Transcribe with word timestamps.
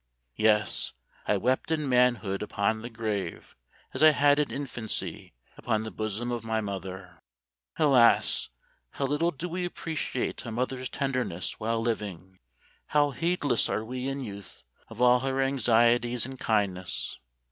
Yes, 0.37 0.93
I 1.27 1.37
wept 1.37 1.69
in 1.69 1.87
manhood 1.87 2.41
upon 2.41 2.81
the 2.81 2.89
grave 2.89 3.55
as 3.93 4.01
I 4.01 4.09
had 4.09 4.39
in 4.39 4.49
infancy 4.49 5.35
upon 5.57 5.83
the 5.83 5.91
bosom 5.91 6.31
of 6.31 6.43
my 6.43 6.59
mother. 6.59 7.19
Alas! 7.77 8.49
how 8.93 9.05
little 9.05 9.29
do 9.29 9.47
we 9.47 9.63
appreciate 9.63 10.43
a 10.43 10.51
mother's 10.51 10.89
tenderness 10.89 11.59
while 11.59 11.79
living! 11.81 12.39
How 12.87 13.11
heedless 13.11 13.69
are 13.69 13.85
we 13.85 14.07
in 14.07 14.21
youth 14.21 14.63
of 14.87 14.99
all 14.99 15.19
her 15.19 15.39
anxieties 15.39 16.25
and 16.25 16.39
kindness 16.39 17.19